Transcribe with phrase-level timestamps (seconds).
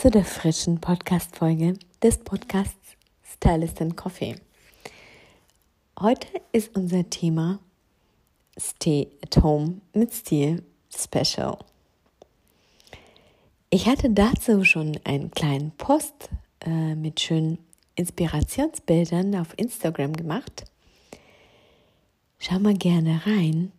[0.00, 4.34] zu der frischen Podcast-Folge des Podcasts Stylist and Coffee.
[6.00, 7.58] Heute ist unser Thema
[8.58, 11.58] Stay at Home mit Stil Special.
[13.68, 16.30] Ich hatte dazu schon einen kleinen Post
[16.64, 17.58] äh, mit schönen
[17.96, 20.64] Inspirationsbildern auf Instagram gemacht.
[22.38, 23.70] Schau mal gerne rein.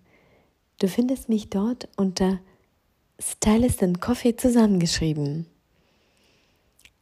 [0.77, 2.39] Du findest mich dort unter
[3.19, 5.47] Stylist and Coffee zusammengeschrieben.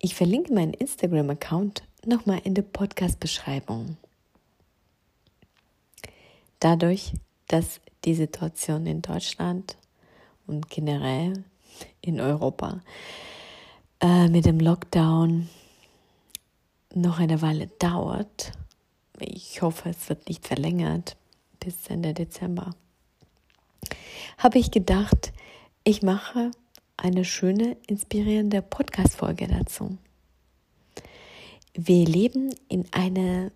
[0.02, 3.98] Ich verlinke meinen Instagram-Account nochmal in der Podcast-Beschreibung.
[6.62, 7.12] Dadurch,
[7.48, 9.76] dass die Situation in Deutschland
[10.48, 11.44] und generell
[12.00, 12.80] in Europa
[14.00, 15.50] äh, mit dem Lockdown
[16.96, 18.54] noch eine Weile dauert,
[19.20, 21.18] ich hoffe, es wird nicht verlängert
[21.60, 22.74] bis Ende Dezember,
[24.38, 25.34] habe ich gedacht,
[25.84, 26.52] ich mache
[27.04, 29.98] eine schöne, inspirierende Podcast-Folge dazu.
[31.74, 33.52] Wir leben in einer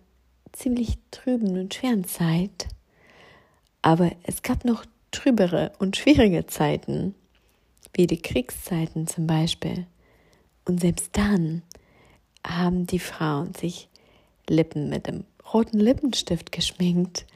[0.52, 2.68] ziemlich trüben und schweren Zeit,
[3.82, 7.14] aber es gab noch trübere und schwierige Zeiten,
[7.92, 9.86] wie die Kriegszeiten zum Beispiel.
[10.64, 11.62] Und selbst dann
[12.46, 13.88] haben die Frauen sich
[14.48, 17.26] Lippen mit dem roten Lippenstift geschminkt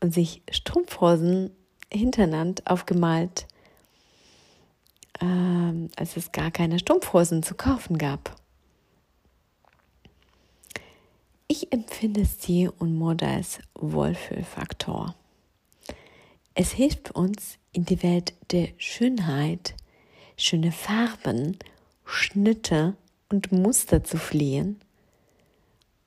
[0.00, 1.50] und sich Strumpfhosen
[1.92, 3.46] hintereinander aufgemalt
[5.22, 8.36] ähm, als es gar keine Strumpfhosen zu kaufen gab.
[11.46, 15.14] Ich empfinde Stil und Mode als Wohlfühlfaktor.
[16.54, 19.74] Es hilft uns, in die Welt der Schönheit,
[20.36, 21.56] schöne Farben,
[22.04, 22.96] Schnitte
[23.30, 24.80] und Muster zu fliehen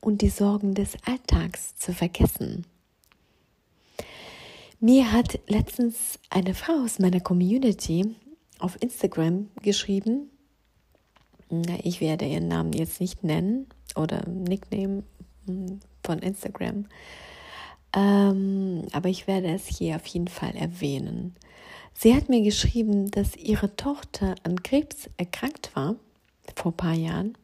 [0.00, 2.66] und die Sorgen des Alltags zu vergessen.
[4.78, 8.14] Mir hat letztens eine Frau aus meiner Community
[8.58, 10.30] auf Instagram geschrieben.
[11.82, 15.04] Ich werde ihren Namen jetzt nicht nennen oder Nickname
[15.46, 16.86] hm, von Instagram.
[17.94, 21.34] Ähm, aber ich werde es hier auf jeden Fall erwähnen.
[21.94, 25.96] Sie hat mir geschrieben, dass ihre Tochter an Krebs erkrankt war
[26.54, 27.38] vor ein paar Jahren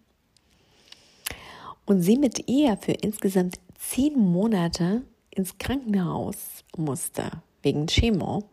[1.86, 7.30] und sie mit ihr für insgesamt zehn Monate ins Krankenhaus musste
[7.62, 8.44] wegen Chemo.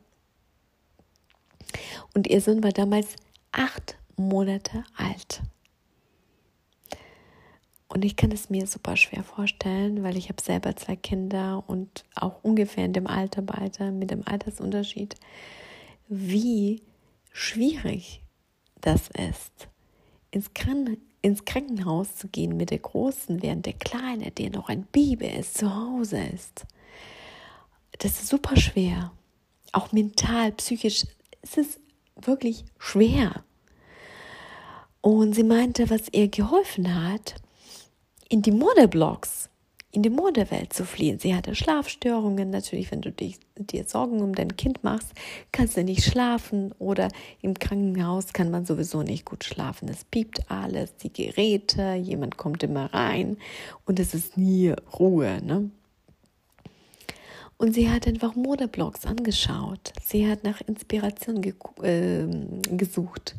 [2.13, 3.16] Und ihr Sohn war damals
[3.52, 5.41] acht Monate alt.
[7.88, 12.06] Und ich kann es mir super schwer vorstellen, weil ich habe selber zwei Kinder und
[12.16, 15.16] auch ungefähr in dem Alter beide, mit dem Altersunterschied,
[16.07, 16.84] wie
[17.31, 18.22] schwierig
[18.80, 19.68] das ist,
[20.30, 24.84] ins, Kran ins Krankenhaus zu gehen mit der Großen, während der Kleine, der noch ein
[24.91, 26.68] Baby ist, zu Hause ist.
[27.97, 29.12] Das ist super schwer.
[29.72, 31.06] Auch mental, psychisch
[31.42, 31.80] es ist
[32.16, 33.44] wirklich schwer.
[35.02, 37.36] Und sie meinte, was ihr geholfen hat,
[38.28, 39.50] in die Modeblogs,
[39.92, 41.18] in die Modewelt zu fliehen.
[41.18, 42.52] Sie hatte Schlafstörungen.
[42.52, 45.14] Natürlich, wenn du dich, dir Sorgen um dein Kind machst,
[45.52, 47.08] kannst du nicht schlafen oder
[47.42, 49.90] im Krankenhaus kann man sowieso nicht gut schlafen.
[49.90, 53.38] Es piept alles, die Geräte, jemand kommt immer rein
[53.86, 55.42] und es ist nie Ruhe.
[55.44, 55.72] Ne?
[57.59, 59.92] Und sie hat einfach Modeblogs angeschaut.
[60.02, 61.53] Sie hat nach Inspiration ge
[61.84, 62.25] äh,
[62.74, 63.36] gesucht.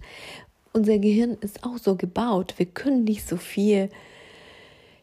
[0.74, 2.52] Unser Gehirn ist auch so gebaut.
[2.58, 3.88] Wir können nicht so viel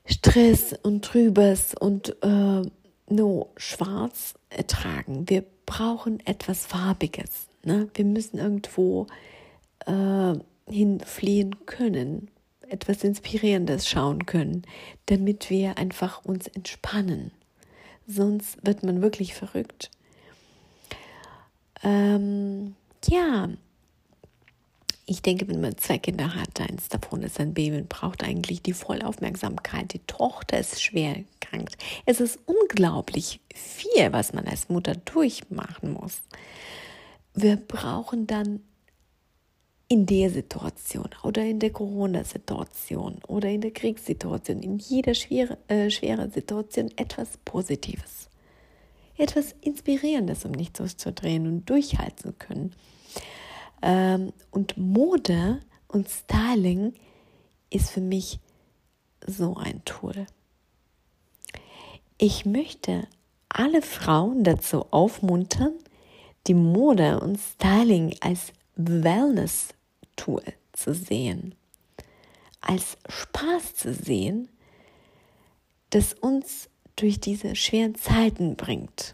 [0.06, 2.61] Stress und Trübes und äh,
[3.09, 5.27] no schwarz ertragen.
[5.27, 7.47] Wir brauchen etwas Farbiges.
[7.63, 7.89] Ne?
[7.95, 9.07] Wir müssen irgendwo
[9.88, 10.35] äh,
[10.72, 12.30] hinfliehen können,
[12.69, 14.62] etwas Inspirierendes schauen können,
[15.07, 17.31] damit wir einfach uns entspannen
[18.07, 19.92] sonst wird man wirklich verrückt.
[21.83, 22.75] Ähm,
[23.07, 23.50] ja,
[25.06, 28.62] ich denke, wenn man zwei Kinder hat, eins davon ist ein Baby und braucht eigentlich
[28.62, 29.94] die Vollaufmerksamkeit.
[29.94, 31.77] Die Tochter ist schwer erkrankt.
[32.06, 36.21] Es ist unglaublich viel, was man als Mutter durchmachen muss.
[37.33, 38.62] Wir brauchen dann
[39.89, 45.89] in der Situation oder in der Corona-Situation oder in der Kriegssituation, in jeder schwere, äh,
[45.89, 48.30] schwere Situation etwas Positives,
[49.18, 50.78] etwas Inspirierendes, um nicht
[51.12, 52.74] drehen und durchhalten zu können.
[53.81, 56.94] Ähm, und Mode und Styling
[57.69, 58.40] ist für mich
[59.25, 60.25] so ein Tool.
[62.18, 63.07] Ich möchte
[63.48, 65.74] alle Frauen dazu aufmuntern,
[66.48, 68.51] die Mode und Styling als
[70.18, 70.44] Wellness-Tool
[70.74, 71.56] zu sehen,
[72.62, 74.50] als Spaß zu sehen,
[75.92, 79.14] das uns durch diese schweren Zeiten bringt.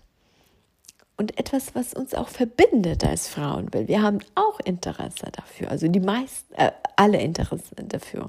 [1.15, 5.87] Und etwas, was uns auch verbindet als Frauen, weil wir haben auch Interesse dafür, also
[5.87, 8.25] die meisten, äh, alle Interesse dafür,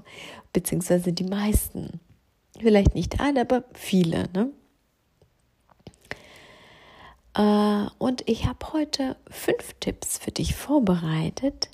[0.52, 2.00] beziehungsweise die meisten.
[2.60, 4.28] Vielleicht nicht alle, aber viele.
[4.34, 4.50] Ne?
[7.34, 11.70] Äh, und ich habe heute fünf Tipps für dich vorbereitet,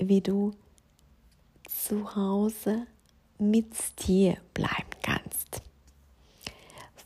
[0.00, 0.52] wie du
[1.68, 2.86] zu Hause
[3.38, 5.62] mit Stil bleiben kannst.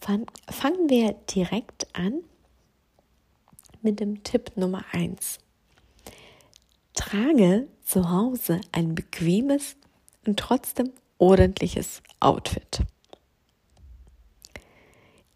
[0.00, 2.22] Fangen wir direkt an
[3.82, 5.38] mit dem Tipp Nummer 1.
[6.94, 9.76] Trage zu Hause ein bequemes
[10.26, 12.80] und trotzdem ordentliches Outfit.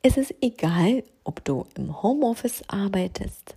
[0.02, 3.56] Es ist egal, ob du im Homeoffice arbeitest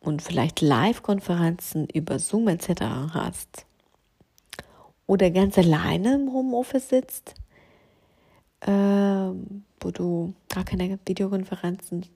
[0.00, 2.82] und vielleicht Live-Konferenzen über Zoom etc.
[3.12, 3.66] hast
[5.06, 7.34] oder ganz alleine im Homeoffice sitzt,
[8.60, 12.06] äh, wo du gar keine Videokonferenzen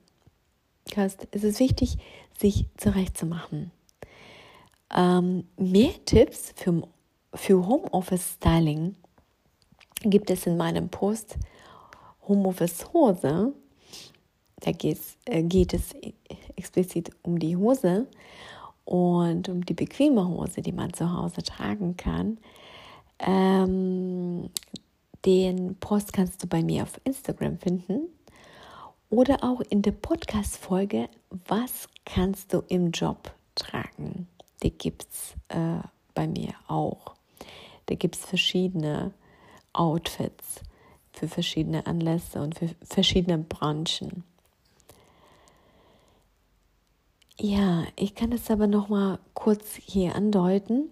[0.96, 1.98] hast, ist es wichtig,
[2.38, 3.70] sich zurechtzumachen.
[4.94, 6.86] Ähm, mehr Tipps für,
[7.34, 8.94] für Homeoffice-Styling
[10.02, 11.36] gibt es in meinem Post
[12.28, 13.52] Homeoffice-Hose.
[14.60, 15.94] Da äh, geht es
[16.56, 18.06] explizit um die Hose
[18.84, 22.38] und um die bequeme Hose, die man zu Hause tragen kann.
[23.18, 24.50] Ähm,
[25.24, 28.08] den Post kannst du bei mir auf Instagram finden
[29.10, 31.08] oder auch in der Podcast-Folge
[31.46, 34.28] Was kannst du im Job tragen?
[34.62, 35.80] Die gibt es äh,
[36.14, 37.14] bei mir auch.
[37.86, 39.12] Da gibt es verschiedene
[39.72, 40.60] Outfits
[41.12, 44.24] für verschiedene Anlässe und für verschiedene Branchen.
[47.38, 50.90] Ja, ich kann es aber noch mal kurz hier andeuten.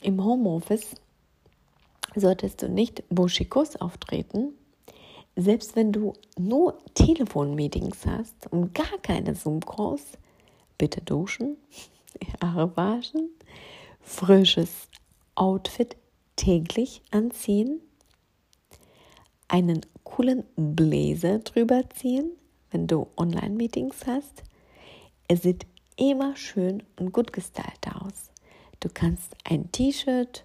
[0.00, 0.96] Im Homeoffice
[2.14, 4.52] solltest du nicht buschikos auftreten,
[5.36, 10.18] selbst wenn du nur Telefonmeetings hast und gar keine Zoom-Calls.
[10.78, 11.56] Bitte duschen,
[12.42, 13.30] Haare waschen,
[14.00, 14.88] frisches
[15.34, 15.96] Outfit
[16.36, 17.80] täglich anziehen
[19.48, 22.32] einen coolen Blazer drüber ziehen,
[22.70, 24.42] wenn du Online-Meetings hast.
[25.28, 28.30] Er sieht immer schön und gut gestylt aus.
[28.80, 30.44] Du kannst ein T-Shirt,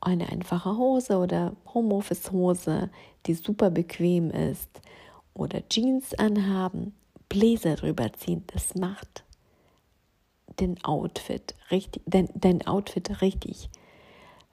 [0.00, 2.90] eine einfache Hose oder Homeoffice-Hose,
[3.26, 4.80] die super bequem ist,
[5.34, 6.94] oder Jeans anhaben,
[7.28, 8.44] Blazer drüber ziehen.
[8.48, 9.24] Das macht
[10.58, 13.70] den Outfit richtig, dein, dein Outfit richtig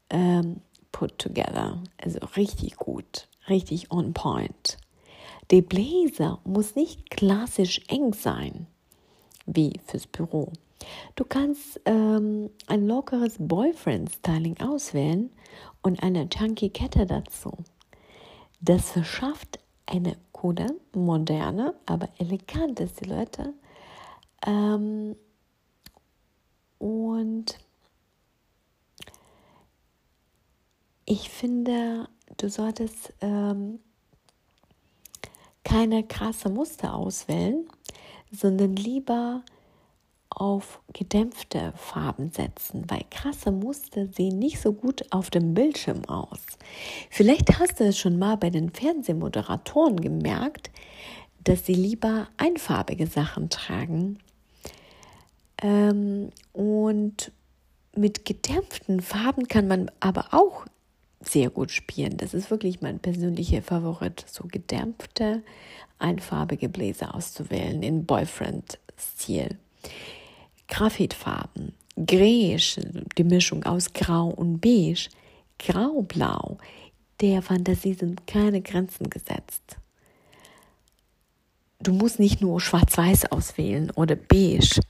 [0.09, 4.77] ähm, put together, also richtig gut richtig on point.
[5.51, 8.67] Der Blazer muss nicht klassisch eng sein,
[9.47, 10.51] wie fürs Büro.
[11.15, 15.31] Du kannst ähm, ein lockeres Boyfriend-Styling auswählen
[15.81, 17.51] und eine chunky Kette dazu.
[18.61, 23.53] Das verschafft eine coole, moderne, aber elegante Silhouette.
[24.45, 25.15] Ähm,
[26.77, 27.57] und
[31.05, 33.79] ich finde, du solltest ähm,
[35.63, 37.67] keine krasse Muster auswählen,
[38.31, 39.43] sondern lieber
[40.29, 46.39] auf gedämpfte Farben setzen, weil krasse Muster sehen nicht so gut auf dem Bildschirm aus.
[47.09, 50.69] Vielleicht hast du es schon mal bei den Fernsehmoderatoren gemerkt,
[51.43, 54.19] dass sie lieber einfarbige Sachen tragen.
[55.61, 57.31] Ähm, und
[57.95, 60.65] mit gedämpften Farben kann man aber auch
[61.21, 62.17] sehr gut spielen.
[62.17, 65.43] Das ist wirklich mein persönlicher Favorit, so gedämpfte,
[65.99, 69.57] einfarbige Bläser auszuwählen in Boyfriend-Stil.
[70.67, 72.79] Graphitfarben, Gräsch,
[73.17, 75.09] die Mischung aus Grau und Beige,
[75.59, 76.57] Graublau,
[77.21, 79.77] der Fantasie sind keine Grenzen gesetzt.
[81.79, 84.81] Du musst nicht nur schwarz-weiß auswählen oder beige.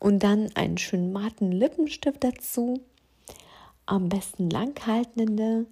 [0.00, 2.80] Und dann einen schönen matten Lippenstift dazu
[3.86, 5.66] am besten langhaltende,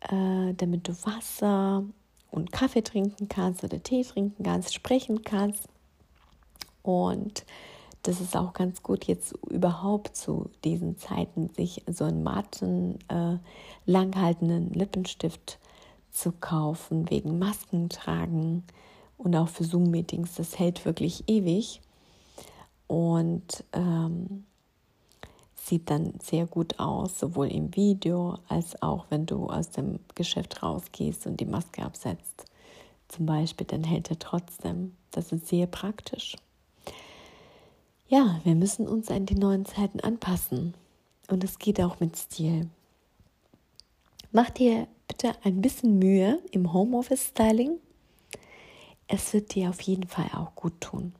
[0.00, 1.84] äh, damit du Wasser
[2.30, 5.68] und Kaffee trinken kannst oder Tee trinken kannst, sprechen kannst.
[6.82, 7.44] Und
[8.02, 13.38] das ist auch ganz gut, jetzt überhaupt zu diesen Zeiten sich so einen matten, äh,
[13.86, 15.58] langhaltenden Lippenstift
[16.10, 18.62] zu kaufen, wegen Masken tragen
[19.16, 20.34] und auch für Zoom-Meetings.
[20.34, 21.80] Das hält wirklich ewig.
[22.86, 24.44] Und ähm,
[25.64, 30.62] sieht dann sehr gut aus, sowohl im Video als auch wenn du aus dem Geschäft
[30.62, 32.44] rausgehst und die Maske absetzt.
[33.08, 34.94] Zum Beispiel, dann hält er trotzdem.
[35.10, 36.36] Das ist sehr praktisch.
[38.08, 40.74] Ja, wir müssen uns an die neuen Zeiten anpassen.
[41.28, 42.68] Und es geht auch mit Stil.
[44.32, 47.78] Mach dir bitte ein bisschen Mühe im Homeoffice-Styling.
[49.08, 51.14] Es wird dir auf jeden Fall auch gut tun.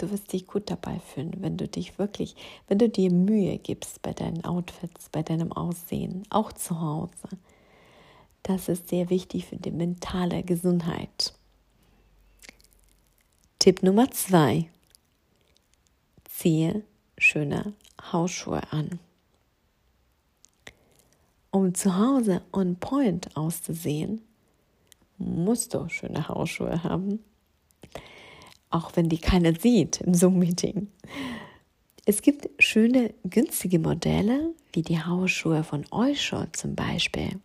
[0.00, 2.34] Du wirst dich gut dabei fühlen, wenn du dich wirklich,
[2.68, 7.28] wenn du dir Mühe gibst bei deinen Outfits, bei deinem Aussehen, auch zu Hause.
[8.42, 11.34] Das ist sehr wichtig für die mentale Gesundheit.
[13.58, 14.70] Tipp Nummer zwei.
[16.24, 16.82] Ziehe
[17.18, 17.74] schöne
[18.10, 19.00] Hausschuhe an.
[21.50, 24.22] Um zu Hause on point auszusehen,
[25.18, 27.22] musst du schöne Hausschuhe haben
[28.70, 30.88] auch wenn die keiner sieht im Zoom-Meeting.
[32.06, 37.38] Es gibt schöne, günstige Modelle, wie die Hausschuhe von Eusho zum Beispiel.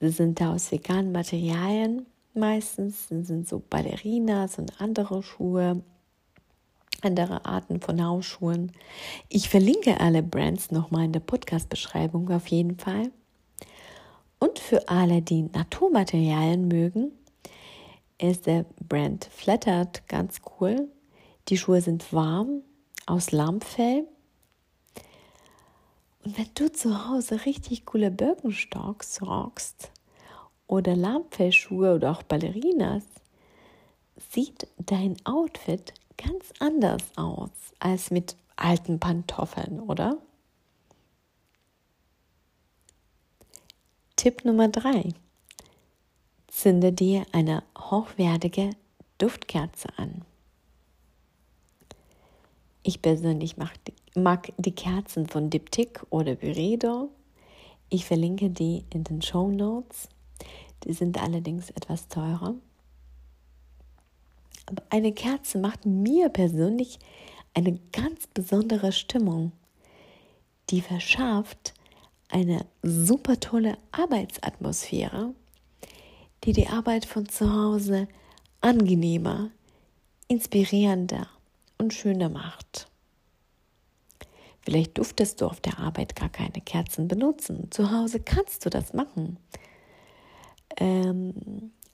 [0.00, 5.82] Sie sind aus veganen Materialien meistens, Sie sind so Ballerinas und andere Schuhe,
[7.02, 8.72] andere Arten von Hausschuhen.
[9.28, 13.10] Ich verlinke alle Brands nochmal in der Podcast-Beschreibung auf jeden Fall.
[14.38, 17.12] Und für alle, die Naturmaterialien mögen,
[18.18, 20.88] ist der Brand Flattered ganz cool.
[21.48, 22.62] Die Schuhe sind warm,
[23.06, 24.06] aus Lammfell.
[26.24, 29.90] Und wenn du zu Hause richtig coole Birkenstocks rockst
[30.66, 33.04] oder Lammfellschuhe oder auch Ballerinas,
[34.30, 40.18] sieht dein Outfit ganz anders aus als mit alten Pantoffeln, oder?
[44.16, 45.14] Tipp Nummer drei.
[46.58, 48.70] Zünde dir eine hochwertige
[49.18, 50.22] Duftkerze an.
[52.82, 53.54] Ich persönlich
[54.16, 57.10] mag die Kerzen von Diptyque oder Byredo.
[57.90, 60.08] Ich verlinke die in den Show Notes.
[60.82, 62.56] Die sind allerdings etwas teurer.
[64.66, 66.98] Aber eine Kerze macht mir persönlich
[67.54, 69.52] eine ganz besondere Stimmung.
[70.70, 71.72] Die verschafft
[72.28, 75.34] eine super tolle Arbeitsatmosphäre
[76.48, 78.08] die die Arbeit von zu Hause
[78.62, 79.50] angenehmer,
[80.28, 81.28] inspirierender
[81.76, 82.88] und schöner macht.
[84.62, 87.70] Vielleicht duftest du auf der Arbeit gar keine Kerzen benutzen.
[87.70, 89.36] Zu Hause kannst du das machen.
[90.78, 91.34] Ähm,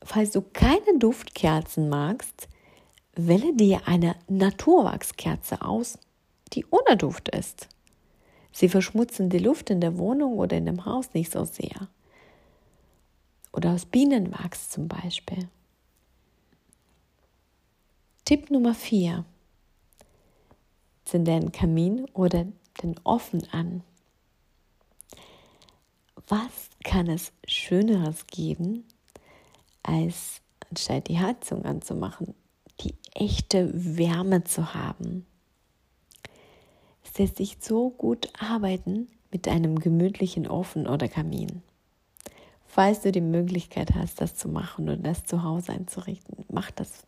[0.04, 2.46] falls du keine Duftkerzen magst,
[3.16, 5.98] wähle dir eine Naturwachskerze aus,
[6.52, 7.66] die ohne Duft ist.
[8.52, 11.88] Sie verschmutzen die Luft in der Wohnung oder in dem Haus nicht so sehr
[13.54, 15.48] oder aus Bienenwachs zum Beispiel.
[18.24, 19.24] Tipp Nummer 4.
[21.04, 22.46] Zünde den Kamin oder
[22.82, 23.82] den Ofen an.
[26.26, 28.84] Was kann es Schöneres geben,
[29.82, 32.34] als anstatt die Heizung anzumachen,
[32.80, 35.26] die echte Wärme zu haben?
[37.04, 41.62] Es lässt sich so gut arbeiten mit einem gemütlichen Ofen oder Kamin
[42.74, 47.06] falls du die Möglichkeit hast, das zu machen und das zu Hause einzurichten, mach das.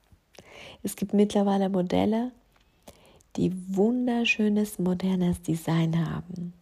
[0.84, 2.30] Es gibt mittlerweile Modelle,
[3.34, 6.52] die wunderschönes modernes Design haben.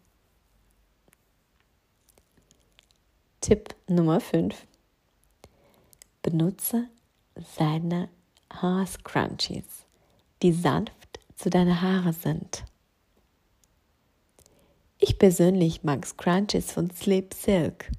[3.42, 4.66] Tipp Nummer 5.
[6.22, 6.88] Benutze
[7.58, 8.08] seine
[8.50, 9.84] Haarscrunchies,
[10.40, 12.64] die sanft zu deinen Haare sind.
[14.98, 17.90] Ich persönlich mag Scrunchies von Sleep Silk.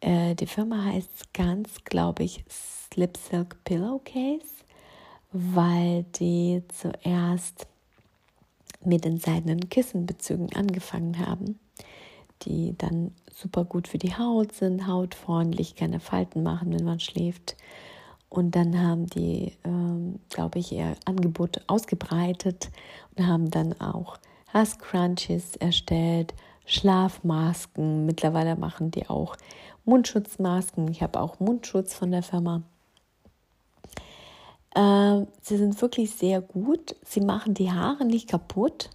[0.00, 4.64] Äh, die Firma heißt ganz, glaube ich, Slip Silk Pillowcase,
[5.32, 7.66] weil die zuerst
[8.84, 11.58] mit den seidenen Kissenbezügen angefangen haben,
[12.42, 17.56] die dann super gut für die Haut sind, hautfreundlich, keine Falten machen, wenn man schläft.
[18.28, 22.70] Und dann haben die, ähm, glaube ich, ihr Angebot ausgebreitet
[23.16, 24.18] und haben dann auch
[24.52, 26.34] Hass-Crunches erstellt,
[26.68, 28.04] Schlafmasken.
[28.06, 29.36] Mittlerweile machen die auch
[29.84, 30.88] Mundschutzmasken.
[30.88, 32.62] Ich habe auch Mundschutz von der Firma.
[34.74, 36.94] Äh, sie sind wirklich sehr gut.
[37.02, 38.90] Sie machen die Haare nicht kaputt,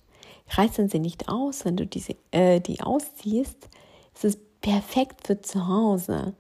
[0.50, 3.70] reißen sie nicht aus, wenn du diese, äh, die ausziehst.
[4.14, 6.36] Es ist perfekt für zu Hause.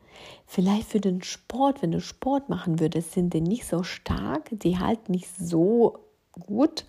[0.46, 4.78] Vielleicht für den Sport, wenn du Sport machen würdest, sind die nicht so stark, die
[4.78, 5.98] halten nicht so
[6.40, 6.86] gut,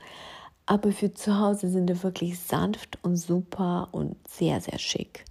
[0.66, 5.24] aber für zu Hause sind die wirklich sanft und super und sehr, sehr schick.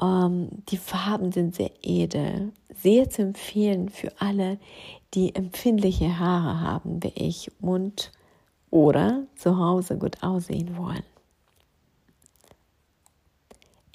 [0.00, 4.58] Ähm, die Farben sind sehr edel, sehr zu empfehlen für alle,
[5.14, 8.10] die empfindliche Haare haben wie ich und
[8.70, 11.04] oder zu Hause gut aussehen wollen.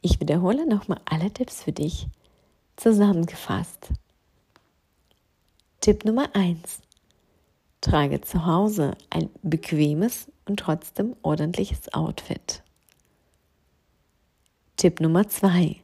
[0.02, 2.08] Ich wiederhole nochmal alle Tipps für dich
[2.76, 3.90] zusammengefasst.
[5.82, 6.80] Tipp Nummer 1.
[7.82, 12.64] Trage zu Hause ein bequemes und trotzdem ordentliches Outfit.
[14.78, 15.82] Tipp Nummer 2.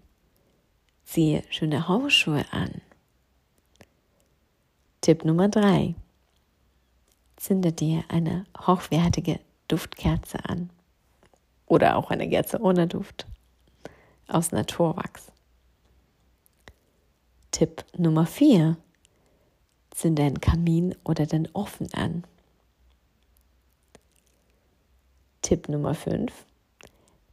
[1.03, 2.81] Ziehe schöne Hausschuhe an.
[5.01, 5.95] Tipp Nummer 3.
[7.35, 10.69] Zünde dir eine hochwertige Duftkerze an.
[11.65, 13.25] Oder auch eine Kerze ohne Duft.
[14.27, 15.31] Aus Naturwachs.
[17.51, 18.77] Tipp Nummer 4.
[19.91, 22.23] Zünde den Kamin oder den Ofen an.
[25.43, 26.31] Tipp Nummer 5.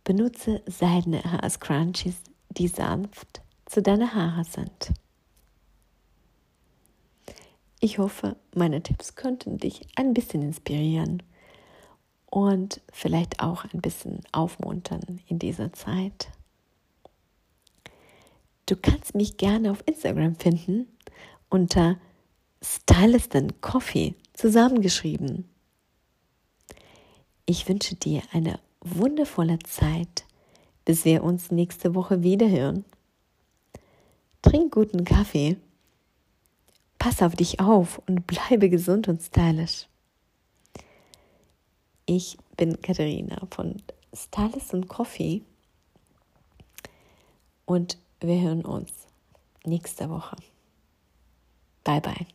[0.03, 2.17] Benutze seidene Haarscrunchies,
[2.51, 4.93] die sanft zu deinen Haaren sind.
[7.79, 11.23] Ich hoffe, meine Tipps könnten dich ein bisschen inspirieren
[12.27, 16.31] und vielleicht auch ein bisschen aufmuntern in dieser Zeit.
[18.67, 20.89] Du kannst mich gerne auf Instagram finden
[21.49, 21.97] unter
[22.61, 25.50] Stylistin Coffee zusammengeschrieben.
[27.51, 30.25] Ich wünsche dir eine wundervolle Zeit,
[30.85, 32.85] bis wir uns nächste Woche wiederhören.
[34.41, 35.57] Trink guten Kaffee,
[37.01, 39.89] pass auf dich auf und bleibe gesund und stylisch.
[42.07, 43.83] Ich bin Katharina von
[44.15, 45.43] Stylist und Coffee
[47.67, 48.93] und wir hören uns
[49.65, 50.37] nächste Woche.
[51.83, 52.27] Bye bye.